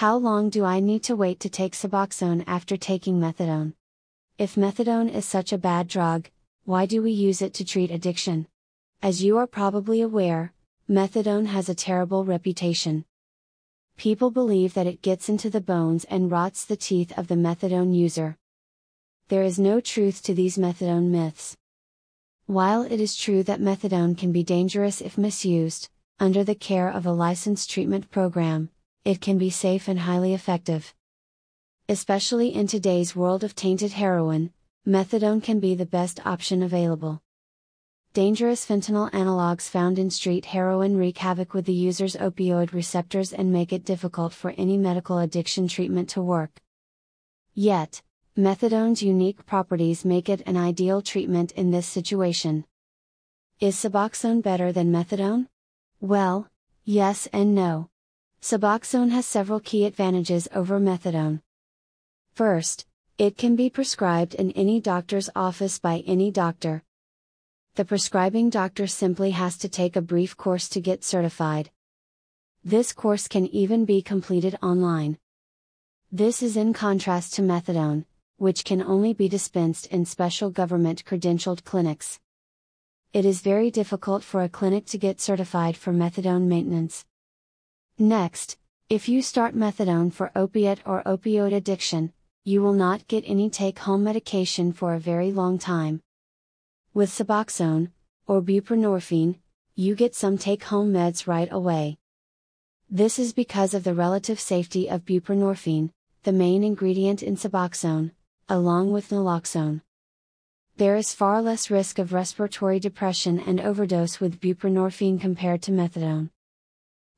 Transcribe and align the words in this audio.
How 0.00 0.16
long 0.16 0.48
do 0.48 0.64
I 0.64 0.80
need 0.80 1.02
to 1.02 1.14
wait 1.14 1.40
to 1.40 1.50
take 1.50 1.74
Suboxone 1.74 2.42
after 2.46 2.78
taking 2.78 3.20
methadone? 3.20 3.74
If 4.38 4.54
methadone 4.54 5.12
is 5.14 5.26
such 5.26 5.52
a 5.52 5.58
bad 5.58 5.88
drug, 5.88 6.30
why 6.64 6.86
do 6.86 7.02
we 7.02 7.10
use 7.10 7.42
it 7.42 7.52
to 7.52 7.66
treat 7.66 7.90
addiction? 7.90 8.46
As 9.02 9.22
you 9.22 9.36
are 9.36 9.46
probably 9.46 10.00
aware, 10.00 10.54
methadone 10.88 11.48
has 11.48 11.68
a 11.68 11.74
terrible 11.74 12.24
reputation. 12.24 13.04
People 13.98 14.30
believe 14.30 14.72
that 14.72 14.86
it 14.86 15.02
gets 15.02 15.28
into 15.28 15.50
the 15.50 15.60
bones 15.60 16.04
and 16.04 16.30
rots 16.30 16.64
the 16.64 16.78
teeth 16.78 17.12
of 17.18 17.28
the 17.28 17.34
methadone 17.34 17.94
user. 17.94 18.38
There 19.28 19.42
is 19.42 19.58
no 19.58 19.82
truth 19.82 20.22
to 20.22 20.32
these 20.32 20.56
methadone 20.56 21.10
myths. 21.10 21.58
While 22.46 22.84
it 22.84 23.02
is 23.02 23.14
true 23.14 23.42
that 23.42 23.60
methadone 23.60 24.16
can 24.16 24.32
be 24.32 24.44
dangerous 24.44 25.02
if 25.02 25.18
misused, 25.18 25.90
under 26.18 26.42
the 26.42 26.54
care 26.54 26.88
of 26.88 27.04
a 27.04 27.12
licensed 27.12 27.68
treatment 27.68 28.10
program, 28.10 28.70
it 29.04 29.20
can 29.20 29.38
be 29.38 29.50
safe 29.50 29.88
and 29.88 30.00
highly 30.00 30.34
effective. 30.34 30.94
Especially 31.88 32.54
in 32.54 32.66
today's 32.66 33.16
world 33.16 33.42
of 33.42 33.54
tainted 33.54 33.92
heroin, 33.92 34.52
methadone 34.86 35.42
can 35.42 35.60
be 35.60 35.74
the 35.74 35.86
best 35.86 36.24
option 36.26 36.62
available. 36.62 37.20
Dangerous 38.12 38.66
fentanyl 38.66 39.10
analogs 39.12 39.68
found 39.68 39.98
in 39.98 40.10
street 40.10 40.46
heroin 40.46 40.96
wreak 40.96 41.18
havoc 41.18 41.54
with 41.54 41.64
the 41.66 41.72
user's 41.72 42.16
opioid 42.16 42.72
receptors 42.72 43.32
and 43.32 43.52
make 43.52 43.72
it 43.72 43.84
difficult 43.84 44.32
for 44.32 44.54
any 44.56 44.76
medical 44.76 45.18
addiction 45.18 45.68
treatment 45.68 46.08
to 46.08 46.22
work. 46.22 46.60
Yet, 47.54 48.02
Methadone's 48.36 49.02
unique 49.02 49.44
properties 49.44 50.04
make 50.04 50.28
it 50.30 50.40
an 50.46 50.56
ideal 50.56 51.02
treatment 51.02 51.52
in 51.52 51.72
this 51.72 51.86
situation. 51.86 52.64
Is 53.60 53.76
Suboxone 53.76 54.42
better 54.42 54.72
than 54.72 54.90
methadone? 54.90 55.48
Well, 56.00 56.48
yes 56.84 57.28
and 57.34 57.54
no. 57.54 57.89
Suboxone 58.42 59.10
has 59.10 59.26
several 59.26 59.60
key 59.60 59.84
advantages 59.84 60.48
over 60.54 60.80
methadone. 60.80 61.42
First, 62.32 62.86
it 63.18 63.36
can 63.36 63.54
be 63.54 63.68
prescribed 63.68 64.34
in 64.34 64.50
any 64.52 64.80
doctor's 64.80 65.28
office 65.36 65.78
by 65.78 66.02
any 66.06 66.30
doctor. 66.30 66.82
The 67.74 67.84
prescribing 67.84 68.48
doctor 68.48 68.86
simply 68.86 69.32
has 69.32 69.58
to 69.58 69.68
take 69.68 69.94
a 69.94 70.00
brief 70.00 70.38
course 70.38 70.70
to 70.70 70.80
get 70.80 71.04
certified. 71.04 71.70
This 72.64 72.94
course 72.94 73.28
can 73.28 73.46
even 73.48 73.84
be 73.84 74.00
completed 74.00 74.56
online. 74.62 75.18
This 76.10 76.42
is 76.42 76.56
in 76.56 76.72
contrast 76.72 77.34
to 77.34 77.42
methadone, 77.42 78.06
which 78.38 78.64
can 78.64 78.80
only 78.80 79.12
be 79.12 79.28
dispensed 79.28 79.86
in 79.88 80.06
special 80.06 80.48
government 80.48 81.04
credentialed 81.04 81.64
clinics. 81.64 82.18
It 83.12 83.26
is 83.26 83.42
very 83.42 83.70
difficult 83.70 84.24
for 84.24 84.42
a 84.42 84.48
clinic 84.48 84.86
to 84.86 84.98
get 84.98 85.20
certified 85.20 85.76
for 85.76 85.92
methadone 85.92 86.46
maintenance. 86.46 87.04
Next, 88.02 88.56
if 88.88 89.10
you 89.10 89.20
start 89.20 89.54
methadone 89.54 90.10
for 90.10 90.32
opiate 90.34 90.80
or 90.86 91.02
opioid 91.04 91.52
addiction, 91.54 92.14
you 92.44 92.62
will 92.62 92.72
not 92.72 93.06
get 93.08 93.24
any 93.26 93.50
take 93.50 93.80
home 93.80 94.04
medication 94.04 94.72
for 94.72 94.94
a 94.94 94.98
very 94.98 95.30
long 95.30 95.58
time. 95.58 96.00
With 96.94 97.10
Suboxone, 97.10 97.90
or 98.26 98.40
buprenorphine, 98.40 99.40
you 99.74 99.94
get 99.94 100.14
some 100.14 100.38
take 100.38 100.64
home 100.64 100.94
meds 100.94 101.26
right 101.26 101.52
away. 101.52 101.98
This 102.88 103.18
is 103.18 103.34
because 103.34 103.74
of 103.74 103.84
the 103.84 103.92
relative 103.92 104.40
safety 104.40 104.88
of 104.88 105.04
buprenorphine, 105.04 105.90
the 106.22 106.32
main 106.32 106.64
ingredient 106.64 107.22
in 107.22 107.36
Suboxone, 107.36 108.12
along 108.48 108.92
with 108.92 109.10
naloxone. 109.10 109.82
There 110.78 110.96
is 110.96 111.12
far 111.12 111.42
less 111.42 111.70
risk 111.70 111.98
of 111.98 112.14
respiratory 112.14 112.80
depression 112.80 113.38
and 113.38 113.60
overdose 113.60 114.20
with 114.20 114.40
buprenorphine 114.40 115.20
compared 115.20 115.60
to 115.64 115.70
methadone. 115.70 116.30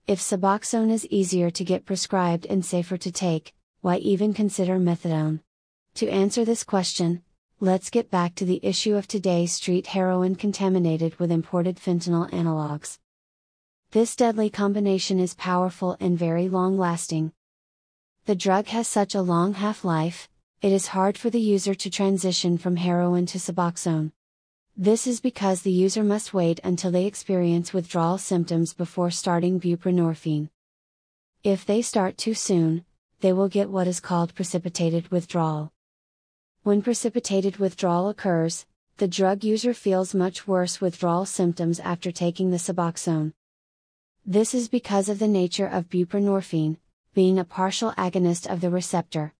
If 0.08 0.18
Suboxone 0.18 0.90
is 0.90 1.06
easier 1.06 1.48
to 1.50 1.64
get 1.64 1.86
prescribed 1.86 2.44
and 2.46 2.64
safer 2.64 2.96
to 2.96 3.12
take, 3.12 3.54
why 3.82 3.98
even 3.98 4.34
consider 4.34 4.80
methadone? 4.80 5.40
To 5.94 6.08
answer 6.08 6.44
this 6.44 6.64
question, 6.64 7.22
let's 7.60 7.88
get 7.88 8.10
back 8.10 8.34
to 8.34 8.44
the 8.44 8.58
issue 8.64 8.96
of 8.96 9.06
today's 9.06 9.52
street 9.52 9.86
heroin 9.86 10.34
contaminated 10.34 11.20
with 11.20 11.30
imported 11.30 11.76
fentanyl 11.76 12.28
analogs. 12.32 12.98
This 13.92 14.16
deadly 14.16 14.50
combination 14.50 15.20
is 15.20 15.34
powerful 15.34 15.96
and 16.00 16.18
very 16.18 16.48
long 16.48 16.76
lasting. 16.76 17.32
The 18.24 18.34
drug 18.34 18.66
has 18.66 18.88
such 18.88 19.14
a 19.14 19.22
long 19.22 19.54
half 19.54 19.84
life, 19.84 20.28
it 20.62 20.72
is 20.72 20.88
hard 20.88 21.16
for 21.16 21.30
the 21.30 21.40
user 21.40 21.74
to 21.76 21.90
transition 21.90 22.58
from 22.58 22.74
heroin 22.74 23.26
to 23.26 23.38
Suboxone. 23.38 24.10
This 24.76 25.06
is 25.06 25.20
because 25.20 25.62
the 25.62 25.70
user 25.70 26.02
must 26.02 26.32
wait 26.32 26.58
until 26.64 26.90
they 26.90 27.04
experience 27.04 27.74
withdrawal 27.74 28.16
symptoms 28.16 28.72
before 28.72 29.10
starting 29.10 29.60
buprenorphine. 29.60 30.48
If 31.44 31.66
they 31.66 31.82
start 31.82 32.16
too 32.16 32.32
soon, 32.32 32.86
they 33.20 33.34
will 33.34 33.48
get 33.48 33.68
what 33.68 33.86
is 33.86 34.00
called 34.00 34.34
precipitated 34.34 35.08
withdrawal. 35.10 35.72
When 36.62 36.80
precipitated 36.80 37.58
withdrawal 37.58 38.08
occurs, 38.08 38.64
the 38.96 39.06
drug 39.06 39.44
user 39.44 39.74
feels 39.74 40.14
much 40.14 40.48
worse 40.48 40.80
withdrawal 40.80 41.26
symptoms 41.26 41.78
after 41.78 42.10
taking 42.10 42.50
the 42.50 42.56
Suboxone. 42.56 43.34
This 44.24 44.54
is 44.54 44.68
because 44.68 45.10
of 45.10 45.18
the 45.18 45.28
nature 45.28 45.66
of 45.66 45.90
buprenorphine, 45.90 46.78
being 47.12 47.38
a 47.38 47.44
partial 47.44 47.92
agonist 47.98 48.50
of 48.50 48.62
the 48.62 48.70
receptor. 48.70 49.34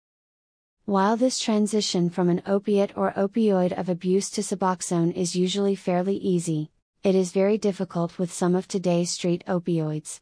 While 0.93 1.17
this 1.17 1.39
transition 1.39 2.11
from 2.11 2.29
an 2.29 2.43
opiate 2.45 2.95
or 2.99 3.13
opioid 3.13 3.73
of 3.73 3.89
abuse 3.89 4.29
to 4.33 4.43
Suboxone 4.43 5.15
is 5.15 5.35
usually 5.35 5.75
fairly 5.75 6.17
easy, 6.17 6.71
it 7.03 7.15
is 7.15 7.33
very 7.33 7.57
difficult 7.57 8.19
with 8.19 8.31
some 8.31 8.55
of 8.55 8.69
today's 8.69 9.11
street 9.11 9.43
opioids. 9.49 10.21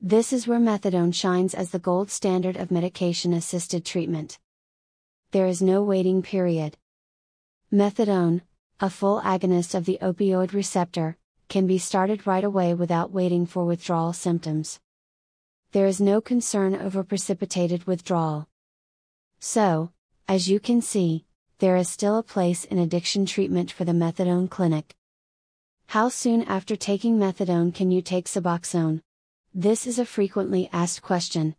This 0.00 0.32
is 0.32 0.48
where 0.48 0.58
methadone 0.58 1.14
shines 1.14 1.54
as 1.54 1.70
the 1.70 1.78
gold 1.78 2.10
standard 2.10 2.56
of 2.56 2.72
medication 2.72 3.32
assisted 3.32 3.84
treatment. 3.84 4.40
There 5.30 5.46
is 5.46 5.62
no 5.62 5.84
waiting 5.84 6.22
period. 6.22 6.76
Methadone, 7.72 8.40
a 8.80 8.90
full 8.90 9.20
agonist 9.20 9.76
of 9.76 9.84
the 9.84 10.00
opioid 10.02 10.54
receptor, 10.54 11.16
can 11.48 11.68
be 11.68 11.78
started 11.78 12.26
right 12.26 12.42
away 12.42 12.74
without 12.74 13.12
waiting 13.12 13.46
for 13.46 13.64
withdrawal 13.64 14.12
symptoms. 14.12 14.80
There 15.70 15.86
is 15.86 16.00
no 16.00 16.20
concern 16.20 16.74
over 16.74 17.04
precipitated 17.04 17.86
withdrawal. 17.86 18.47
So, 19.40 19.92
as 20.26 20.48
you 20.48 20.58
can 20.58 20.82
see, 20.82 21.24
there 21.58 21.76
is 21.76 21.88
still 21.88 22.18
a 22.18 22.22
place 22.22 22.64
in 22.64 22.78
addiction 22.78 23.24
treatment 23.24 23.70
for 23.70 23.84
the 23.84 23.92
methadone 23.92 24.50
clinic. 24.50 24.94
How 25.86 26.08
soon 26.08 26.42
after 26.42 26.76
taking 26.76 27.18
methadone 27.18 27.72
can 27.72 27.90
you 27.90 28.02
take 28.02 28.26
Suboxone? 28.26 29.00
This 29.54 29.86
is 29.86 29.98
a 29.98 30.04
frequently 30.04 30.68
asked 30.72 31.02
question. 31.02 31.54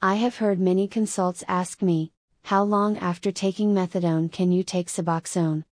I 0.00 0.16
have 0.16 0.38
heard 0.38 0.58
many 0.58 0.88
consults 0.88 1.44
ask 1.46 1.82
me, 1.82 2.12
how 2.44 2.62
long 2.62 2.96
after 2.98 3.30
taking 3.30 3.74
methadone 3.74 4.32
can 4.32 4.50
you 4.50 4.62
take 4.62 4.88
Suboxone? 4.88 5.64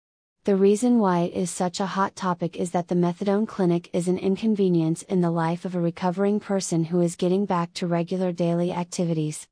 The 0.43 0.55
reason 0.55 0.99
why 0.99 1.21
it 1.21 1.33
is 1.33 1.49
such 1.49 1.79
a 1.79 1.85
hot 1.85 2.15
topic 2.15 2.55
is 2.55 2.71
that 2.71 2.89
the 2.89 2.95
methadone 2.95 3.47
clinic 3.47 3.89
is 3.93 4.07
an 4.07 4.17
inconvenience 4.17 5.01
in 5.03 5.21
the 5.21 5.31
life 5.31 5.65
of 5.65 5.75
a 5.75 5.81
recovering 5.81 6.39
person 6.39 6.83
who 6.83 7.01
is 7.01 7.15
getting 7.15 7.45
back 7.45 7.73
to 7.75 7.87
regular 7.87 8.31
daily 8.31 8.71
activities. 8.71 9.47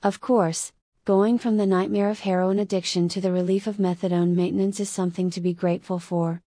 Of 0.00 0.20
course, 0.20 0.72
going 1.04 1.40
from 1.40 1.56
the 1.56 1.66
nightmare 1.66 2.08
of 2.08 2.20
heroin 2.20 2.60
addiction 2.60 3.08
to 3.08 3.20
the 3.20 3.32
relief 3.32 3.66
of 3.66 3.78
methadone 3.78 4.36
maintenance 4.36 4.78
is 4.78 4.88
something 4.88 5.28
to 5.30 5.40
be 5.40 5.52
grateful 5.52 5.98
for. 5.98 6.40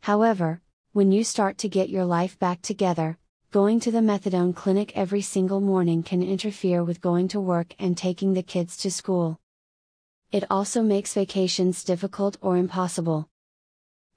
However, 0.00 0.60
when 0.92 1.12
you 1.12 1.22
start 1.22 1.58
to 1.58 1.68
get 1.68 1.90
your 1.90 2.04
life 2.04 2.36
back 2.40 2.62
together, 2.62 3.18
going 3.52 3.78
to 3.78 3.92
the 3.92 4.00
methadone 4.00 4.52
clinic 4.52 4.96
every 4.96 5.22
single 5.22 5.60
morning 5.60 6.02
can 6.02 6.24
interfere 6.24 6.82
with 6.82 7.00
going 7.00 7.28
to 7.28 7.40
work 7.40 7.72
and 7.78 7.96
taking 7.96 8.34
the 8.34 8.42
kids 8.42 8.76
to 8.78 8.90
school. 8.90 9.38
It 10.32 10.42
also 10.50 10.82
makes 10.82 11.14
vacations 11.14 11.84
difficult 11.84 12.36
or 12.40 12.56
impossible. 12.56 13.28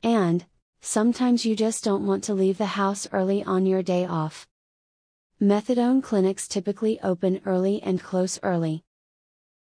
And, 0.01 0.43
sometimes 0.81 1.45
you 1.45 1.55
just 1.55 1.83
don't 1.83 2.07
want 2.07 2.23
to 2.23 2.33
leave 2.33 2.57
the 2.57 2.65
house 2.65 3.07
early 3.11 3.43
on 3.43 3.67
your 3.67 3.83
day 3.83 4.05
off. 4.05 4.47
Methadone 5.41 6.03
clinics 6.03 6.49
typically 6.49 6.99
open 6.99 7.39
early 7.45 7.81
and 7.81 8.03
close 8.03 8.37
early. 8.43 8.83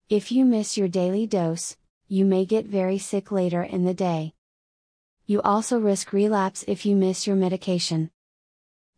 If 0.08 0.30
you 0.30 0.44
miss 0.44 0.76
your 0.76 0.86
daily 0.86 1.26
dose, 1.26 1.76
you 2.06 2.24
may 2.24 2.44
get 2.44 2.66
very 2.66 2.96
sick 2.96 3.32
later 3.32 3.60
in 3.60 3.84
the 3.84 3.92
day. 3.92 4.34
You 5.26 5.42
also 5.42 5.80
risk 5.80 6.12
relapse 6.12 6.64
if 6.68 6.86
you 6.86 6.94
miss 6.94 7.26
your 7.26 7.34
medication. 7.34 8.12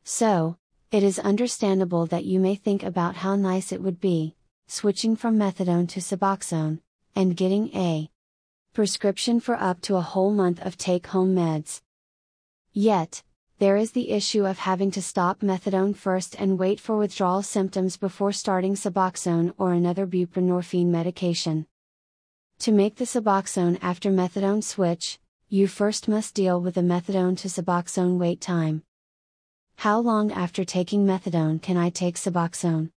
So, 0.04 0.58
it 0.90 1.02
is 1.02 1.18
understandable 1.18 2.04
that 2.08 2.26
you 2.26 2.38
may 2.38 2.56
think 2.56 2.82
about 2.82 3.16
how 3.16 3.36
nice 3.36 3.72
it 3.72 3.80
would 3.80 3.98
be, 3.98 4.36
switching 4.66 5.16
from 5.16 5.38
methadone 5.38 5.88
to 5.88 6.00
Suboxone, 6.00 6.80
and 7.14 7.38
getting 7.38 7.74
a 7.74 8.10
prescription 8.74 9.40
for 9.40 9.54
up 9.54 9.80
to 9.80 9.96
a 9.96 10.02
whole 10.02 10.30
month 10.30 10.60
of 10.60 10.76
take 10.76 11.06
home 11.06 11.34
meds. 11.34 11.80
Yet, 12.74 13.22
there 13.58 13.78
is 13.78 13.92
the 13.92 14.10
issue 14.10 14.44
of 14.44 14.58
having 14.58 14.90
to 14.90 15.00
stop 15.00 15.40
methadone 15.40 15.96
first 15.96 16.36
and 16.38 16.58
wait 16.58 16.78
for 16.78 16.98
withdrawal 16.98 17.42
symptoms 17.42 17.96
before 17.96 18.30
starting 18.30 18.74
Suboxone 18.74 19.54
or 19.56 19.72
another 19.72 20.06
buprenorphine 20.06 20.88
medication. 20.88 21.66
To 22.58 22.72
make 22.72 22.96
the 22.96 23.06
Suboxone 23.06 23.78
after 23.80 24.10
methadone 24.10 24.62
switch, 24.62 25.18
you 25.48 25.68
first 25.68 26.06
must 26.06 26.34
deal 26.34 26.60
with 26.60 26.74
the 26.74 26.82
methadone 26.82 27.38
to 27.38 27.48
Suboxone 27.48 28.18
wait 28.18 28.42
time. 28.42 28.82
How 29.76 30.00
long 30.00 30.32
after 30.32 30.64
taking 30.64 31.06
methadone 31.06 31.62
can 31.62 31.78
I 31.78 31.88
take 31.88 32.16
Suboxone? 32.16 32.90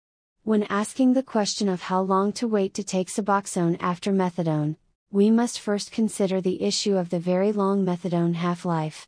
When 0.42 0.64
asking 0.64 1.12
the 1.12 1.22
question 1.22 1.68
of 1.68 1.82
how 1.82 2.00
long 2.00 2.32
to 2.32 2.48
wait 2.48 2.74
to 2.74 2.82
take 2.82 3.08
Suboxone 3.08 3.76
after 3.78 4.12
methadone, 4.12 4.76
we 5.12 5.30
must 5.30 5.60
first 5.60 5.92
consider 5.92 6.40
the 6.40 6.62
issue 6.62 6.96
of 6.96 7.10
the 7.10 7.20
very 7.20 7.52
long 7.52 7.84
methadone 7.84 8.34
half 8.34 8.64
life. 8.64 9.06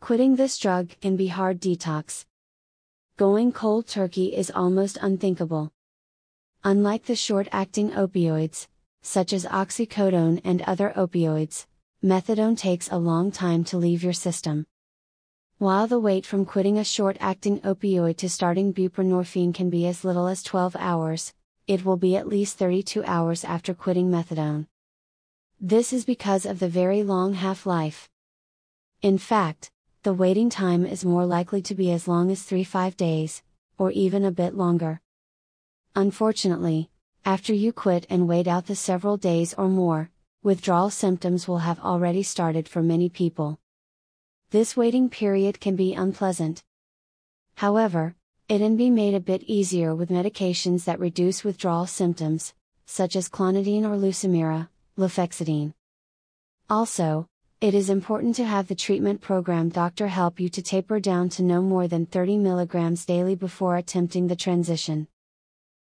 Quitting 0.00 0.36
this 0.36 0.58
drug 0.58 0.88
can 1.02 1.14
be 1.14 1.28
hard 1.28 1.60
detox. 1.60 2.24
Going 3.18 3.52
cold 3.52 3.86
turkey 3.86 4.34
is 4.34 4.50
almost 4.50 4.98
unthinkable. 5.02 5.70
Unlike 6.64 7.04
the 7.04 7.14
short 7.14 7.48
acting 7.52 7.90
opioids, 7.90 8.66
such 9.02 9.32
as 9.34 9.44
oxycodone 9.44 10.40
and 10.42 10.62
other 10.62 10.92
opioids, 10.96 11.66
methadone 12.02 12.56
takes 12.56 12.90
a 12.90 12.96
long 12.96 13.30
time 13.30 13.62
to 13.64 13.76
leave 13.76 14.02
your 14.02 14.14
system. 14.14 14.66
While 15.58 15.86
the 15.86 16.00
wait 16.00 16.24
from 16.24 16.46
quitting 16.46 16.78
a 16.78 16.84
short 16.84 17.18
acting 17.20 17.60
opioid 17.60 18.16
to 18.16 18.30
starting 18.30 18.72
buprenorphine 18.72 19.54
can 19.54 19.68
be 19.68 19.86
as 19.86 20.02
little 20.02 20.26
as 20.26 20.42
12 20.42 20.76
hours, 20.76 21.34
it 21.66 21.84
will 21.84 21.98
be 21.98 22.16
at 22.16 22.26
least 22.26 22.56
32 22.56 23.04
hours 23.04 23.44
after 23.44 23.74
quitting 23.74 24.10
methadone. 24.10 24.66
This 25.60 25.92
is 25.92 26.06
because 26.06 26.46
of 26.46 26.58
the 26.58 26.68
very 26.68 27.02
long 27.02 27.34
half 27.34 27.66
life. 27.66 28.08
In 29.02 29.18
fact, 29.18 29.70
the 30.02 30.14
waiting 30.14 30.48
time 30.48 30.86
is 30.86 31.04
more 31.04 31.26
likely 31.26 31.60
to 31.60 31.74
be 31.74 31.90
as 31.92 32.08
long 32.08 32.30
as 32.30 32.42
3 32.42 32.64
5 32.64 32.96
days, 32.96 33.42
or 33.76 33.90
even 33.90 34.24
a 34.24 34.30
bit 34.30 34.54
longer. 34.54 35.00
Unfortunately, 35.94 36.88
after 37.24 37.52
you 37.52 37.72
quit 37.72 38.06
and 38.08 38.26
wait 38.26 38.46
out 38.46 38.66
the 38.66 38.74
several 38.74 39.18
days 39.18 39.52
or 39.54 39.68
more, 39.68 40.10
withdrawal 40.42 40.88
symptoms 40.88 41.46
will 41.46 41.58
have 41.58 41.78
already 41.80 42.22
started 42.22 42.66
for 42.66 42.82
many 42.82 43.10
people. 43.10 43.58
This 44.50 44.74
waiting 44.74 45.10
period 45.10 45.60
can 45.60 45.76
be 45.76 45.92
unpleasant. 45.92 46.62
However, 47.56 48.16
it 48.48 48.58
can 48.58 48.76
be 48.76 48.88
made 48.88 49.14
a 49.14 49.20
bit 49.20 49.42
easier 49.42 49.94
with 49.94 50.08
medications 50.08 50.84
that 50.84 50.98
reduce 50.98 51.44
withdrawal 51.44 51.86
symptoms, 51.86 52.54
such 52.86 53.16
as 53.16 53.28
clonidine 53.28 53.84
or 53.84 53.96
Lucemyra, 53.96 54.68
lofexidine. 54.96 55.74
Also, 56.70 57.26
it 57.60 57.74
is 57.74 57.90
important 57.90 58.34
to 58.34 58.44
have 58.44 58.68
the 58.68 58.74
treatment 58.74 59.20
program 59.20 59.68
doctor 59.68 60.08
help 60.08 60.40
you 60.40 60.48
to 60.48 60.62
taper 60.62 60.98
down 60.98 61.28
to 61.28 61.42
no 61.42 61.60
more 61.60 61.86
than 61.86 62.06
30 62.06 62.38
mg 62.38 63.04
daily 63.04 63.34
before 63.34 63.76
attempting 63.76 64.26
the 64.26 64.36
transition. 64.36 65.06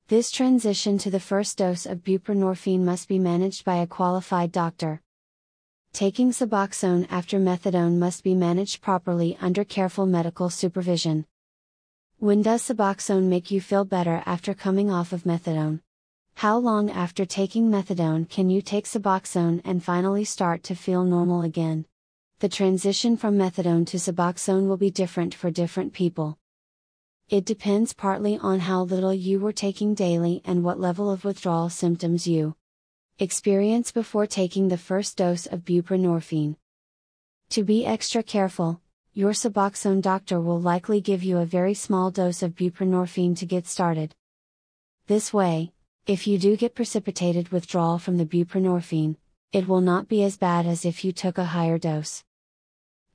This 0.07 0.31
transition 0.31 0.97
to 0.99 1.11
the 1.11 1.19
first 1.19 1.57
dose 1.57 1.85
of 1.85 2.05
buprenorphine 2.05 2.79
must 2.79 3.09
be 3.09 3.19
managed 3.19 3.65
by 3.65 3.75
a 3.75 3.87
qualified 3.87 4.53
doctor. 4.53 5.01
Taking 5.91 6.31
Suboxone 6.31 7.05
after 7.09 7.37
methadone 7.37 7.97
must 7.97 8.23
be 8.23 8.33
managed 8.33 8.81
properly 8.81 9.37
under 9.41 9.65
careful 9.65 10.05
medical 10.05 10.49
supervision. 10.49 11.25
When 12.19 12.41
does 12.41 12.61
Suboxone 12.61 13.23
make 13.23 13.51
you 13.51 13.59
feel 13.59 13.83
better 13.83 14.23
after 14.25 14.53
coming 14.53 14.89
off 14.89 15.11
of 15.11 15.23
methadone? 15.23 15.81
How 16.41 16.59
long 16.59 16.91
after 16.91 17.25
taking 17.25 17.71
methadone 17.71 18.29
can 18.29 18.51
you 18.51 18.61
take 18.61 18.85
Suboxone 18.85 19.59
and 19.65 19.83
finally 19.83 20.23
start 20.23 20.61
to 20.65 20.75
feel 20.75 21.03
normal 21.03 21.41
again? 21.41 21.87
The 22.41 22.47
transition 22.47 23.17
from 23.17 23.39
methadone 23.39 23.87
to 23.87 23.97
Suboxone 23.97 24.67
will 24.67 24.77
be 24.77 24.91
different 24.91 25.33
for 25.33 25.49
different 25.49 25.93
people. 25.93 26.37
It 27.27 27.43
depends 27.43 27.91
partly 27.91 28.37
on 28.37 28.59
how 28.59 28.83
little 28.83 29.15
you 29.15 29.39
were 29.39 29.51
taking 29.51 29.95
daily 29.95 30.43
and 30.45 30.63
what 30.63 30.79
level 30.79 31.09
of 31.09 31.25
withdrawal 31.25 31.71
symptoms 31.71 32.27
you 32.27 32.55
experience 33.17 33.91
before 33.91 34.27
taking 34.27 34.67
the 34.67 34.77
first 34.77 35.17
dose 35.17 35.47
of 35.47 35.65
buprenorphine. 35.65 36.55
To 37.49 37.63
be 37.63 37.83
extra 37.83 38.21
careful, 38.21 38.79
your 39.11 39.31
Suboxone 39.31 40.03
doctor 40.03 40.39
will 40.39 40.61
likely 40.61 41.01
give 41.01 41.23
you 41.23 41.39
a 41.39 41.47
very 41.47 41.73
small 41.73 42.11
dose 42.11 42.43
of 42.43 42.53
buprenorphine 42.53 43.35
to 43.37 43.47
get 43.47 43.65
started. 43.65 44.13
This 45.07 45.33
way, 45.33 45.73
if 46.07 46.25
you 46.25 46.37
do 46.37 46.55
get 46.55 46.73
precipitated 46.73 47.49
withdrawal 47.49 47.99
from 47.99 48.17
the 48.17 48.25
buprenorphine, 48.25 49.17
it 49.51 49.67
will 49.67 49.81
not 49.81 50.07
be 50.07 50.23
as 50.23 50.37
bad 50.37 50.65
as 50.65 50.85
if 50.85 51.03
you 51.03 51.11
took 51.11 51.37
a 51.37 51.43
higher 51.43 51.77
dose. 51.77 52.23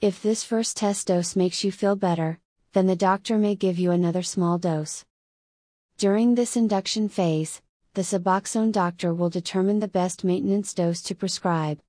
If 0.02 0.20
this 0.20 0.44
first 0.44 0.76
test 0.76 1.06
dose 1.06 1.34
makes 1.34 1.64
you 1.64 1.72
feel 1.72 1.96
better, 1.96 2.38
then 2.74 2.86
the 2.86 2.94
doctor 2.94 3.38
may 3.38 3.54
give 3.54 3.78
you 3.78 3.92
another 3.92 4.22
small 4.22 4.58
dose. 4.58 5.06
During 5.96 6.34
this 6.34 6.54
induction 6.54 7.08
phase, 7.08 7.62
the 7.94 8.02
Suboxone 8.02 8.72
doctor 8.72 9.14
will 9.14 9.30
determine 9.30 9.80
the 9.80 9.88
best 9.88 10.22
maintenance 10.22 10.74
dose 10.74 11.00
to 11.02 11.14
prescribe. 11.14 11.80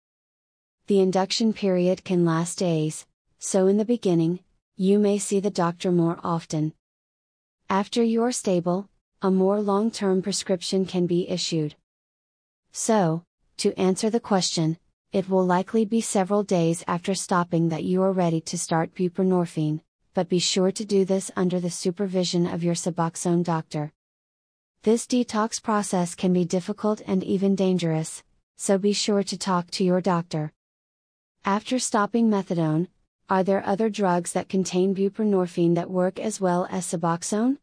The 0.88 1.02
induction 1.02 1.52
period 1.52 2.06
can 2.06 2.24
last 2.24 2.58
days, 2.58 3.06
so 3.40 3.68
in 3.68 3.76
the 3.76 3.84
beginning, 3.84 4.40
you 4.78 5.00
may 5.00 5.18
see 5.18 5.42
the 5.42 5.50
doctor 5.50 5.92
more 5.92 6.20
often. 6.24 6.74
After 7.70 8.02
you're 8.02 8.32
stable, 8.32 8.88
a 9.24 9.32
more 9.32 9.62
long 9.62 9.90
term 9.90 10.22
prescription 10.22 10.86
can 10.86 11.08
be 11.08 11.30
issued. 11.30 11.76
So, 12.74 13.24
to 13.58 13.74
answer 13.80 14.10
the 14.10 14.20
question, 14.20 14.78
it 15.14 15.30
will 15.30 15.46
likely 15.46 15.86
be 15.86 16.02
several 16.02 16.44
days 16.44 16.84
after 16.88 17.16
stopping 17.16 17.70
that 17.70 17.86
you 17.86 18.02
are 18.02 18.12
ready 18.12 18.42
to 18.42 18.58
start 18.58 18.94
buprenorphine, 18.94 19.80
but 20.14 20.28
be 20.28 20.40
sure 20.40 20.74
to 20.74 20.84
do 20.84 21.06
this 21.06 21.32
under 21.38 21.62
the 21.62 21.70
supervision 21.70 22.46
of 22.46 22.66
your 22.66 22.76
Suboxone 22.76 23.46
doctor. 23.46 23.94
This 24.82 25.08
detox 25.08 25.64
process 25.64 26.16
can 26.16 26.34
be 26.34 26.44
difficult 26.44 27.02
and 27.08 27.24
even 27.24 27.56
dangerous, 27.56 28.24
so 28.58 28.78
be 28.78 28.92
sure 28.92 29.24
to 29.24 29.38
talk 29.38 29.72
to 29.72 29.86
your 29.86 30.02
doctor. 30.02 30.52
After 31.46 31.80
stopping 31.80 32.30
methadone, 32.30 32.90
are 33.30 33.44
there 33.44 33.66
other 33.66 33.90
drugs 33.90 34.34
that 34.34 34.50
contain 34.50 34.94
buprenorphine 34.94 35.76
that 35.76 35.90
work 35.90 36.20
as 36.20 36.42
well 36.42 36.68
as 36.70 36.86
Suboxone? 36.86 37.60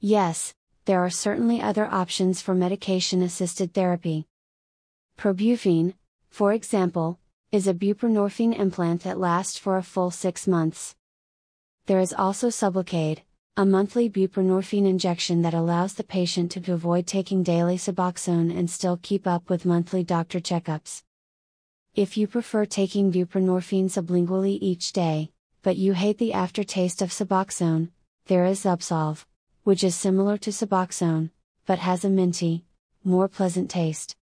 Yes, 0.00 0.54
there 0.84 1.00
are 1.00 1.10
certainly 1.10 1.60
other 1.60 1.86
options 1.86 2.42
for 2.42 2.54
medication 2.54 3.22
assisted 3.22 3.72
therapy. 3.72 4.26
Probuphine, 5.16 5.94
for 6.30 6.52
example, 6.52 7.20
is 7.52 7.68
a 7.68 7.74
buprenorphine 7.74 8.58
implant 8.58 9.02
that 9.02 9.20
lasts 9.20 9.58
for 9.58 9.76
a 9.76 9.82
full 9.82 10.10
six 10.10 10.48
months. 10.48 10.96
There 11.86 12.00
is 12.00 12.12
also 12.12 12.48
Sublocade, 12.48 13.20
a 13.56 13.66
monthly 13.66 14.08
buprenorphine 14.08 14.88
injection 14.88 15.42
that 15.42 15.52
allows 15.52 15.94
the 15.94 16.04
patient 16.04 16.50
to 16.52 16.72
avoid 16.72 17.06
taking 17.06 17.42
daily 17.42 17.76
Suboxone 17.76 18.56
and 18.56 18.70
still 18.70 18.98
keep 19.02 19.26
up 19.26 19.50
with 19.50 19.66
monthly 19.66 20.02
doctor 20.02 20.40
checkups. 20.40 21.02
If 21.94 22.16
you 22.16 22.26
prefer 22.26 22.64
taking 22.64 23.12
buprenorphine 23.12 23.90
sublingually 23.90 24.56
each 24.62 24.94
day, 24.94 25.30
but 25.62 25.76
you 25.76 25.92
hate 25.92 26.16
the 26.16 26.32
aftertaste 26.32 27.02
of 27.02 27.10
Suboxone, 27.10 27.90
there 28.26 28.46
is 28.46 28.64
Zubsolv, 28.64 29.26
which 29.64 29.84
is 29.84 29.94
similar 29.94 30.36
to 30.38 30.50
Suboxone, 30.50 31.30
but 31.66 31.78
has 31.78 32.04
a 32.04 32.10
minty, 32.10 32.64
more 33.04 33.28
pleasant 33.28 33.70
taste. 33.70 34.16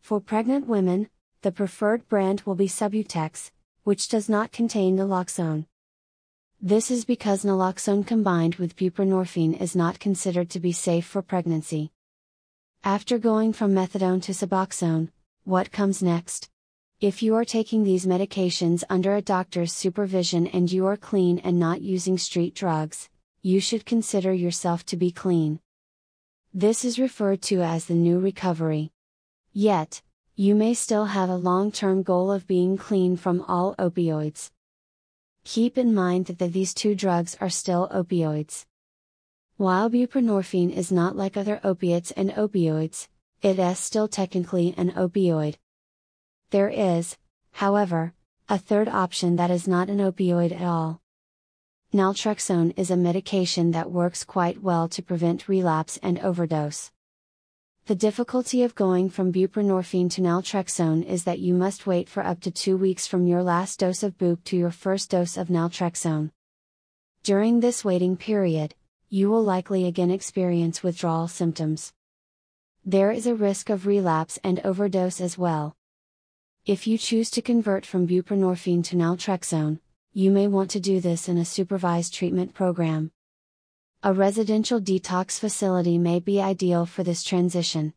For 0.00 0.20
pregnant 0.20 0.66
women, 0.66 1.08
the 1.42 1.52
preferred 1.52 2.08
brand 2.08 2.42
will 2.42 2.54
be 2.54 2.68
Subutex, 2.68 3.50
which 3.84 4.08
does 4.08 4.28
not 4.28 4.52
contain 4.52 4.96
naloxone. 4.96 5.66
This 6.60 6.90
is 6.90 7.04
because 7.04 7.44
naloxone 7.44 8.06
combined 8.06 8.54
with 8.54 8.76
buprenorphine 8.76 9.60
is 9.60 9.76
not 9.76 10.00
considered 10.00 10.48
to 10.50 10.60
be 10.60 10.72
safe 10.72 11.04
for 11.06 11.22
pregnancy. 11.22 11.92
After 12.82 13.18
going 13.18 13.52
from 13.52 13.74
methadone 13.74 14.22
to 14.22 14.32
Suboxone, 14.32 15.10
what 15.44 15.70
comes 15.70 16.02
next? 16.02 16.48
If 17.00 17.22
you 17.22 17.34
are 17.34 17.44
taking 17.44 17.84
these 17.84 18.06
medications 18.06 18.82
under 18.88 19.14
a 19.14 19.22
doctor's 19.22 19.72
supervision 19.72 20.46
and 20.46 20.72
you 20.72 20.86
are 20.86 20.96
clean 20.96 21.40
and 21.40 21.60
not 21.60 21.82
using 21.82 22.16
street 22.16 22.54
drugs, 22.54 23.10
you 23.46 23.60
should 23.60 23.86
consider 23.86 24.32
yourself 24.32 24.84
to 24.84 24.96
be 24.96 25.12
clean. 25.12 25.60
This 26.52 26.84
is 26.84 26.98
referred 26.98 27.42
to 27.42 27.62
as 27.62 27.84
the 27.84 27.94
new 27.94 28.18
recovery. 28.18 28.90
Yet, 29.52 30.02
you 30.34 30.56
may 30.56 30.74
still 30.74 31.04
have 31.04 31.28
a 31.28 31.36
long 31.36 31.70
term 31.70 32.02
goal 32.02 32.32
of 32.32 32.48
being 32.48 32.76
clean 32.76 33.16
from 33.16 33.42
all 33.42 33.76
opioids. 33.76 34.50
Keep 35.44 35.78
in 35.78 35.94
mind 35.94 36.26
that 36.26 36.52
these 36.52 36.74
two 36.74 36.96
drugs 36.96 37.36
are 37.40 37.48
still 37.48 37.88
opioids. 37.94 38.66
While 39.58 39.90
buprenorphine 39.90 40.76
is 40.76 40.90
not 40.90 41.14
like 41.14 41.36
other 41.36 41.60
opiates 41.62 42.10
and 42.10 42.30
opioids, 42.32 43.06
it 43.42 43.60
is 43.60 43.78
still 43.78 44.08
technically 44.08 44.74
an 44.76 44.90
opioid. 44.90 45.54
There 46.50 46.68
is, 46.68 47.16
however, 47.52 48.12
a 48.48 48.58
third 48.58 48.88
option 48.88 49.36
that 49.36 49.52
is 49.52 49.68
not 49.68 49.88
an 49.88 49.98
opioid 49.98 50.50
at 50.50 50.62
all. 50.62 51.00
Naltrexone 51.96 52.74
is 52.76 52.90
a 52.90 52.96
medication 52.96 53.70
that 53.70 53.90
works 53.90 54.22
quite 54.22 54.62
well 54.62 54.86
to 54.86 55.00
prevent 55.00 55.48
relapse 55.48 55.98
and 56.02 56.18
overdose. 56.18 56.90
The 57.86 57.94
difficulty 57.94 58.62
of 58.62 58.74
going 58.74 59.08
from 59.08 59.32
buprenorphine 59.32 60.10
to 60.10 60.20
naltrexone 60.20 61.06
is 61.06 61.24
that 61.24 61.38
you 61.38 61.54
must 61.54 61.86
wait 61.86 62.10
for 62.10 62.22
up 62.22 62.40
to 62.40 62.50
two 62.50 62.76
weeks 62.76 63.06
from 63.06 63.26
your 63.26 63.42
last 63.42 63.78
dose 63.78 64.02
of 64.02 64.18
bup 64.18 64.44
to 64.44 64.58
your 64.58 64.70
first 64.70 65.08
dose 65.08 65.38
of 65.38 65.48
naltrexone. 65.48 66.32
During 67.22 67.60
this 67.60 67.82
waiting 67.82 68.18
period, 68.18 68.74
you 69.08 69.30
will 69.30 69.42
likely 69.42 69.86
again 69.86 70.10
experience 70.10 70.82
withdrawal 70.82 71.28
symptoms. 71.28 71.94
There 72.84 73.10
is 73.10 73.26
a 73.26 73.34
risk 73.34 73.70
of 73.70 73.86
relapse 73.86 74.38
and 74.44 74.60
overdose 74.66 75.18
as 75.18 75.38
well. 75.38 75.74
If 76.66 76.86
you 76.86 76.98
choose 76.98 77.30
to 77.30 77.40
convert 77.40 77.86
from 77.86 78.06
buprenorphine 78.06 78.84
to 78.84 78.96
naltrexone, 78.96 79.78
you 80.18 80.30
may 80.30 80.48
want 80.48 80.70
to 80.70 80.80
do 80.80 80.98
this 80.98 81.28
in 81.28 81.36
a 81.36 81.44
supervised 81.44 82.14
treatment 82.14 82.54
program. 82.54 83.10
A 84.02 84.14
residential 84.14 84.80
detox 84.80 85.38
facility 85.38 85.98
may 85.98 86.20
be 86.20 86.40
ideal 86.40 86.86
for 86.86 87.02
this 87.02 87.22
transition. 87.22 87.92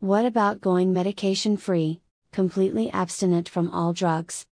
What 0.00 0.26
about 0.26 0.60
going 0.60 0.92
medication 0.92 1.56
free, 1.56 2.00
completely 2.32 2.90
abstinent 2.90 3.48
from 3.48 3.70
all 3.70 3.92
drugs? 3.92 4.44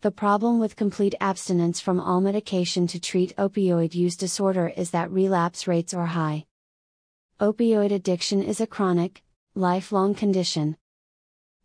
The 0.00 0.10
problem 0.10 0.58
with 0.58 0.74
complete 0.74 1.14
abstinence 1.20 1.78
from 1.78 2.00
all 2.00 2.20
medication 2.20 2.88
to 2.88 2.98
treat 2.98 3.36
opioid 3.36 3.94
use 3.94 4.16
disorder 4.16 4.72
is 4.76 4.90
that 4.90 5.12
relapse 5.12 5.68
rates 5.68 5.94
are 5.94 6.06
high. 6.06 6.46
Opioid 7.38 7.92
addiction 7.92 8.42
is 8.42 8.60
a 8.60 8.66
chronic, 8.66 9.22
lifelong 9.54 10.16
condition. 10.16 10.76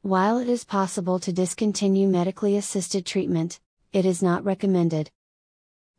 While 0.03 0.37
it 0.37 0.47
is 0.47 0.63
possible 0.63 1.17
to 1.21 1.33
discontinue 1.33 2.07
medically 2.07 2.55
assisted 2.55 3.03
treatment, 3.07 3.59
it 3.91 4.05
is 4.05 4.21
not 4.21 4.43
recommended. 4.43 5.09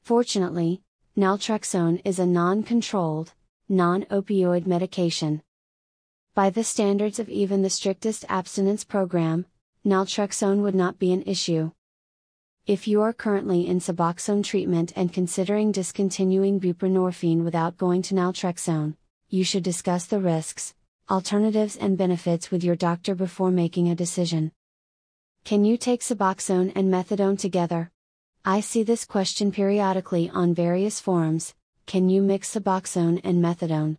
Fortunately, 0.01 0.83
naltrexone 1.17 2.01
is 2.05 2.19
a 2.19 2.27
non 2.27 2.63
controlled, 2.63 3.33
non 3.69 4.05
opioid 4.05 4.67
medication. 4.67 5.43
By 6.35 6.51
the 6.51 6.63
standards 6.63 7.19
of 7.19 7.29
even 7.29 7.63
the 7.63 7.71
strictest 7.71 8.25
abstinence 8.29 8.85
program, 8.85 9.47
naltrexone 9.85 10.63
would 10.63 10.75
not 10.75 10.99
be 10.99 11.13
an 11.13 11.23
issue. 11.23 11.73
If 12.67 12.87
you 12.87 13.03
are 13.03 13.13
currently 13.13 13.67
in 13.67 13.81
Suboxone 13.81 14.45
treatment 14.45 14.93
and 14.95 15.13
considering 15.13 15.73
discontinuing 15.73 16.61
buprenorphine 16.61 17.43
without 17.43 17.77
going 17.77 18.03
to 18.03 18.15
naltrexone, 18.15 18.95
you 19.29 19.43
should 19.43 19.65
discuss 19.65 20.07
the 20.07 20.21
risks, 20.21 20.75
alternatives, 21.11 21.77
and 21.77 21.99
benefits 21.99 22.53
with 22.53 22.63
your 22.63 22.77
doctor 22.77 23.17
before 23.17 23.51
making 23.51 23.89
a 23.89 23.97
decision. 23.97 24.53
Can 25.45 25.65
you 25.65 25.77
take 25.77 26.03
Suboxone 26.03 26.73
and 26.75 26.93
methadone 26.93 27.39
together? 27.39 27.91
I 28.45 28.61
see 28.61 28.83
this 28.83 29.05
question 29.05 29.53
periodically 29.53 30.31
on 30.31 30.55
various 30.55 31.01
forums 31.01 31.55
can 31.91 32.09
you 32.09 32.23
mix 32.23 32.55
Suboxone 32.55 33.21
and 33.25 33.43
methadone? 33.43 33.97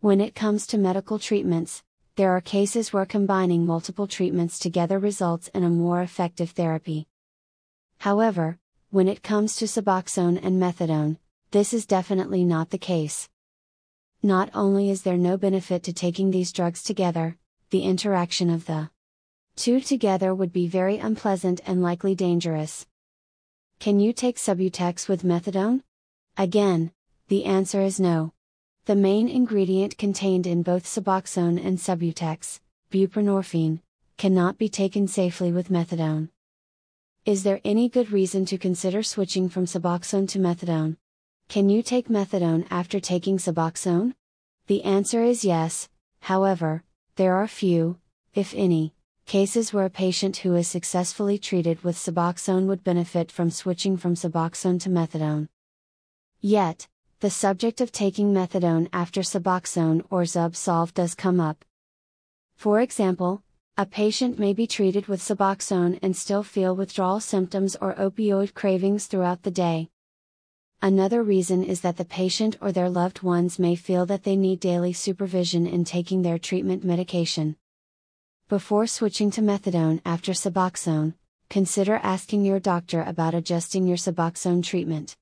When 0.00 0.20
it 0.20 0.34
comes 0.34 0.66
to 0.66 0.76
medical 0.76 1.18
treatments, 1.18 1.82
there 2.16 2.36
are 2.36 2.42
cases 2.42 2.92
where 2.92 3.06
combining 3.06 3.64
multiple 3.64 4.06
treatments 4.06 4.58
together 4.58 4.98
results 4.98 5.48
in 5.54 5.64
a 5.64 5.70
more 5.70 6.02
effective 6.02 6.50
therapy. 6.50 7.08
However, 7.96 8.58
when 8.90 9.08
it 9.08 9.22
comes 9.22 9.56
to 9.56 9.64
Suboxone 9.64 10.38
and 10.42 10.60
methadone, 10.60 11.16
this 11.50 11.72
is 11.72 11.86
definitely 11.86 12.44
not 12.44 12.68
the 12.68 12.76
case. 12.76 13.30
Not 14.22 14.50
only 14.52 14.90
is 14.90 15.00
there 15.00 15.16
no 15.16 15.38
benefit 15.38 15.82
to 15.84 15.94
taking 15.94 16.30
these 16.30 16.52
drugs 16.52 16.82
together, 16.82 17.38
the 17.70 17.84
interaction 17.84 18.50
of 18.50 18.66
the 18.66 18.90
two 19.60 19.78
together 19.78 20.34
would 20.34 20.54
be 20.54 20.66
very 20.66 20.96
unpleasant 20.96 21.60
and 21.66 21.82
likely 21.82 22.14
dangerous. 22.14 22.86
Can 23.78 24.00
you 24.00 24.14
take 24.14 24.38
Subutex 24.38 25.06
with 25.06 25.22
methadone? 25.22 25.82
Again, 26.38 26.92
the 27.28 27.44
answer 27.44 27.82
is 27.82 28.00
no. 28.00 28.32
The 28.86 28.96
main 28.96 29.28
ingredient 29.28 29.98
contained 29.98 30.46
in 30.46 30.62
both 30.62 30.86
Suboxone 30.86 31.62
and 31.62 31.76
Subutex, 31.76 32.60
buprenorphine, 32.90 33.80
cannot 34.16 34.56
be 34.56 34.70
taken 34.70 35.06
safely 35.06 35.52
with 35.52 35.68
methadone. 35.68 36.30
Is 37.26 37.42
there 37.42 37.60
any 37.62 37.90
good 37.90 38.10
reason 38.10 38.46
to 38.46 38.56
consider 38.56 39.02
switching 39.02 39.50
from 39.50 39.66
Suboxone 39.66 40.26
to 40.30 40.38
methadone? 40.38 40.96
Can 41.50 41.68
you 41.68 41.82
take 41.82 42.08
methadone 42.08 42.66
after 42.70 42.98
taking 42.98 43.36
Suboxone? 43.36 44.14
The 44.68 44.84
answer 44.84 45.22
is 45.22 45.44
yes, 45.44 45.90
however, 46.20 46.82
there 47.16 47.34
are 47.34 47.46
few, 47.46 47.98
if 48.32 48.54
any, 48.56 48.94
cases 49.30 49.72
where 49.72 49.84
a 49.84 49.90
patient 49.90 50.38
who 50.38 50.56
is 50.56 50.66
successfully 50.66 51.38
treated 51.38 51.84
with 51.84 51.94
Suboxone 51.94 52.66
would 52.66 52.82
benefit 52.82 53.30
from 53.30 53.48
switching 53.48 53.96
from 53.96 54.16
Suboxone 54.16 54.80
to 54.80 54.88
methadone. 54.88 55.46
Yet, 56.40 56.88
the 57.20 57.30
subject 57.30 57.80
of 57.80 57.92
taking 57.92 58.34
methadone 58.34 58.88
after 58.92 59.20
Suboxone 59.20 60.02
or 60.10 60.22
Zubsolv 60.22 60.92
does 60.94 61.14
come 61.14 61.38
up. 61.38 61.64
For 62.56 62.80
example, 62.80 63.44
a 63.78 63.86
patient 63.86 64.36
may 64.40 64.52
be 64.52 64.66
treated 64.66 65.06
with 65.06 65.22
Suboxone 65.22 66.00
and 66.02 66.16
still 66.16 66.42
feel 66.42 66.74
withdrawal 66.74 67.20
symptoms 67.20 67.76
or 67.80 67.94
opioid 67.94 68.52
cravings 68.54 69.06
throughout 69.06 69.44
the 69.44 69.52
day. 69.52 69.90
Another 70.82 71.22
reason 71.22 71.62
is 71.62 71.82
that 71.82 71.98
the 71.98 72.04
patient 72.04 72.56
or 72.60 72.72
their 72.72 72.90
loved 72.90 73.22
ones 73.22 73.60
may 73.60 73.76
feel 73.76 74.06
that 74.06 74.24
they 74.24 74.34
need 74.34 74.58
daily 74.58 74.92
supervision 74.92 75.68
in 75.68 75.84
taking 75.84 76.22
their 76.22 76.36
treatment 76.36 76.82
medication. 76.82 77.54
Before 78.50 78.88
switching 78.88 79.30
to 79.30 79.42
methadone 79.42 80.00
after 80.04 80.32
Suboxone, 80.32 81.14
consider 81.48 82.00
asking 82.02 82.44
your 82.44 82.58
doctor 82.58 83.00
about 83.00 83.32
adjusting 83.32 83.86
your 83.86 83.96
Suboxone 83.96 84.64
treatment. 84.64 85.16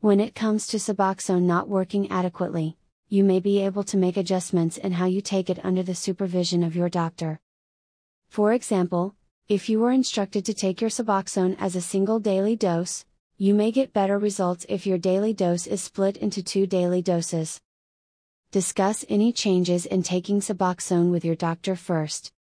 When 0.00 0.18
it 0.18 0.34
comes 0.34 0.66
to 0.66 0.78
Suboxone 0.78 1.42
not 1.42 1.68
working 1.68 2.10
adequately, 2.10 2.76
you 3.08 3.22
may 3.22 3.38
be 3.38 3.60
able 3.60 3.84
to 3.84 3.96
make 3.96 4.16
adjustments 4.16 4.76
in 4.76 4.90
how 4.90 5.06
you 5.06 5.20
take 5.20 5.50
it 5.50 5.64
under 5.64 5.84
the 5.84 5.94
supervision 5.94 6.64
of 6.64 6.74
your 6.74 6.88
doctor. 6.88 7.38
For 8.28 8.52
example, 8.52 9.14
if 9.46 9.68
you 9.68 9.78
were 9.78 9.92
instructed 9.92 10.44
to 10.46 10.52
take 10.52 10.80
your 10.80 10.90
Suboxone 10.90 11.56
as 11.60 11.76
a 11.76 11.80
single 11.80 12.18
daily 12.18 12.56
dose, 12.56 13.04
you 13.38 13.54
may 13.54 13.70
get 13.70 13.92
better 13.92 14.18
results 14.18 14.66
if 14.68 14.84
your 14.84 14.98
daily 14.98 15.32
dose 15.32 15.68
is 15.68 15.80
split 15.80 16.16
into 16.16 16.42
two 16.42 16.66
daily 16.66 17.02
doses. 17.02 17.60
Discuss 18.52 19.02
any 19.08 19.32
changes 19.32 19.86
in 19.86 20.02
taking 20.02 20.40
Suboxone 20.40 21.10
with 21.10 21.24
your 21.24 21.34
doctor 21.34 21.74
first. 21.74 22.34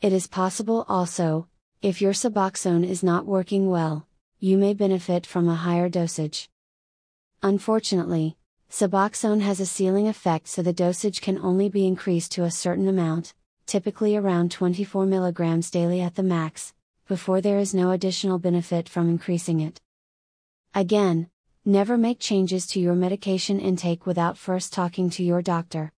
It 0.00 0.12
is 0.12 0.26
possible 0.26 0.84
also, 0.88 1.46
if 1.80 2.02
your 2.02 2.12
Suboxone 2.12 2.84
is 2.84 3.04
not 3.04 3.26
working 3.26 3.70
well, 3.70 4.08
you 4.40 4.58
may 4.58 4.74
benefit 4.74 5.24
from 5.24 5.48
a 5.48 5.54
higher 5.54 5.88
dosage. 5.88 6.50
Unfortunately, 7.44 8.38
Suboxone 8.72 9.40
has 9.42 9.60
a 9.60 9.66
ceiling 9.66 10.08
effect 10.08 10.48
so 10.48 10.62
the 10.62 10.72
dosage 10.72 11.20
can 11.20 11.38
only 11.38 11.68
be 11.68 11.86
increased 11.86 12.32
to 12.32 12.42
a 12.42 12.50
certain 12.50 12.88
amount, 12.88 13.32
typically 13.66 14.16
around 14.16 14.50
24 14.50 15.06
mg 15.06 15.70
daily 15.70 16.00
at 16.00 16.16
the 16.16 16.24
max, 16.24 16.72
before 17.06 17.40
there 17.40 17.60
is 17.60 17.72
no 17.72 17.92
additional 17.92 18.40
benefit 18.40 18.88
from 18.88 19.08
increasing 19.08 19.60
it. 19.60 19.80
Again, 20.74 21.30
never 21.66 21.98
make 21.98 22.18
changes 22.18 22.66
to 22.66 22.80
your 22.80 22.94
medication 22.94 23.60
intake 23.60 24.06
without 24.06 24.38
first 24.38 24.72
talking 24.72 25.10
to 25.10 25.22
your 25.22 25.42
doctor. 25.42 25.92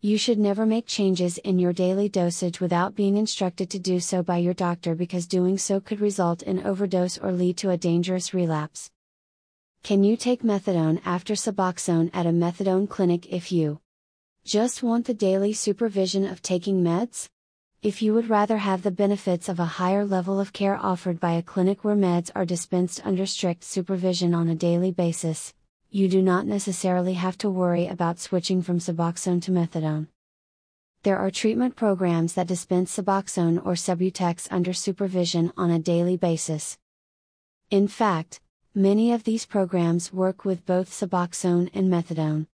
You 0.00 0.16
should 0.16 0.38
never 0.38 0.64
make 0.64 0.86
changes 0.86 1.38
in 1.38 1.58
your 1.58 1.72
daily 1.72 2.08
dosage 2.08 2.60
without 2.60 2.94
being 2.94 3.16
instructed 3.16 3.70
to 3.70 3.80
do 3.80 3.98
so 3.98 4.22
by 4.22 4.36
your 4.36 4.54
doctor 4.54 4.94
because 4.94 5.26
doing 5.26 5.58
so 5.58 5.80
could 5.80 6.00
result 6.00 6.42
in 6.42 6.64
overdose 6.64 7.18
or 7.18 7.32
lead 7.32 7.56
to 7.56 7.70
a 7.70 7.76
dangerous 7.76 8.32
relapse. 8.32 8.88
Can 9.82 10.04
you 10.04 10.16
take 10.16 10.42
methadone 10.44 11.00
after 11.04 11.34
Suboxone 11.34 12.10
at 12.14 12.26
a 12.26 12.30
methadone 12.30 12.88
clinic 12.88 13.32
if 13.32 13.50
you 13.50 13.80
just 14.44 14.84
want 14.84 15.06
the 15.06 15.14
daily 15.14 15.52
supervision 15.52 16.24
of 16.24 16.40
taking 16.40 16.84
meds? 16.84 17.28
If 17.80 18.02
you 18.02 18.12
would 18.14 18.28
rather 18.28 18.56
have 18.56 18.82
the 18.82 18.90
benefits 18.90 19.48
of 19.48 19.60
a 19.60 19.64
higher 19.64 20.04
level 20.04 20.40
of 20.40 20.52
care 20.52 20.76
offered 20.76 21.20
by 21.20 21.34
a 21.34 21.42
clinic 21.42 21.84
where 21.84 21.94
meds 21.94 22.28
are 22.34 22.44
dispensed 22.44 23.00
under 23.06 23.24
strict 23.24 23.62
supervision 23.62 24.34
on 24.34 24.48
a 24.48 24.56
daily 24.56 24.90
basis, 24.90 25.54
you 25.88 26.08
do 26.08 26.20
not 26.20 26.44
necessarily 26.44 27.14
have 27.14 27.38
to 27.38 27.48
worry 27.48 27.86
about 27.86 28.18
switching 28.18 28.62
from 28.62 28.80
Suboxone 28.80 29.40
to 29.42 29.52
methadone. 29.52 30.08
There 31.04 31.18
are 31.18 31.30
treatment 31.30 31.76
programs 31.76 32.34
that 32.34 32.48
dispense 32.48 32.96
Suboxone 32.96 33.64
or 33.64 33.74
Subutex 33.74 34.48
under 34.50 34.72
supervision 34.72 35.52
on 35.56 35.70
a 35.70 35.78
daily 35.78 36.16
basis. 36.16 36.78
In 37.70 37.86
fact, 37.86 38.40
many 38.74 39.12
of 39.12 39.22
these 39.22 39.46
programs 39.46 40.12
work 40.12 40.44
with 40.44 40.66
both 40.66 40.90
Suboxone 40.90 41.70
and 41.72 41.88
methadone. 41.88 42.48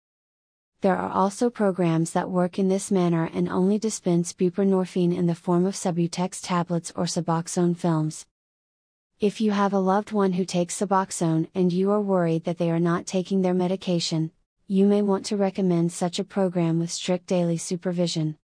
There 0.82 0.96
are 0.96 1.10
also 1.10 1.50
programs 1.50 2.12
that 2.12 2.30
work 2.30 2.58
in 2.58 2.68
this 2.68 2.90
manner 2.90 3.28
and 3.34 3.50
only 3.50 3.78
dispense 3.78 4.32
buprenorphine 4.32 5.14
in 5.14 5.26
the 5.26 5.34
form 5.34 5.66
of 5.66 5.74
Subutex 5.74 6.40
tablets 6.42 6.90
or 6.96 7.04
Suboxone 7.04 7.76
films. 7.76 8.24
If 9.18 9.42
you 9.42 9.50
have 9.50 9.74
a 9.74 9.78
loved 9.78 10.12
one 10.12 10.32
who 10.32 10.46
takes 10.46 10.80
Suboxone 10.80 11.48
and 11.54 11.70
you 11.70 11.90
are 11.90 12.00
worried 12.00 12.44
that 12.44 12.56
they 12.56 12.70
are 12.70 12.80
not 12.80 13.04
taking 13.04 13.42
their 13.42 13.52
medication, 13.52 14.30
you 14.66 14.86
may 14.86 15.02
want 15.02 15.26
to 15.26 15.36
recommend 15.36 15.92
such 15.92 16.18
a 16.18 16.24
program 16.24 16.78
with 16.78 16.90
strict 16.90 17.26
daily 17.26 17.58
supervision. 17.58 18.38